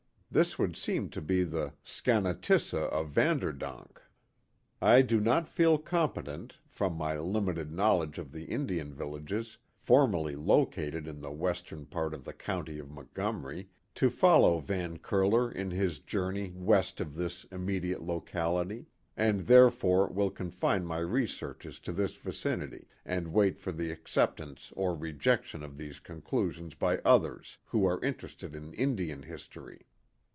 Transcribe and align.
This 0.33 0.57
would 0.57 0.77
seem 0.77 1.09
to 1.09 1.19
be 1.21 1.43
the 1.43 1.73
Scha 1.83 2.21
natissa 2.23 2.89
ofVanderdonk. 2.93 3.97
I 4.81 5.01
do 5.01 5.19
not 5.19 5.45
feel 5.45 5.77
competent, 5.77 6.55
from 6.69 6.93
my 6.93 7.19
limited 7.19 7.73
knowledge 7.73 8.17
of 8.17 8.31
the 8.31 8.45
Indian 8.45 8.93
villages, 8.93 9.57
formerly 9.75 10.37
located 10.37 11.05
in 11.05 11.19
the 11.19 11.33
western 11.33 11.85
part 11.85 12.13
of 12.13 12.23
the 12.23 12.31
county 12.31 12.79
of 12.79 12.89
Montgomery, 12.89 13.67
to 13.95 14.09
follow 14.09 14.59
Van 14.59 14.99
Curler 14.99 15.51
in 15.51 15.69
his 15.71 15.99
journey 15.99 16.53
west 16.55 16.99
ofithis'inim^diate 16.99 17.99
locality, 17.99 18.85
and 19.17 19.41
therefore 19.41 20.07
will 20.07 20.31
confine 20.31 20.85
my 20.85 20.99
researches 20.99 21.77
to 21.81 21.91
this 21.91 22.15
vicinity, 22.15 22.87
and 23.05 23.33
wait 23.33 23.59
for 23.59 23.73
the 23.73 23.91
acceptance 23.91 24.71
or 24.77 24.95
re 24.95 25.11
jection 25.11 25.61
of 25.61 25.75
these' 25.77 25.99
conclusions 25.99 26.73
by 26.73 26.99
others 26.99 27.57
who 27.65 27.85
are 27.85 28.01
interested 28.01 28.55
in 28.55 28.73
Indian 28.75 29.23
history. 29.23 29.87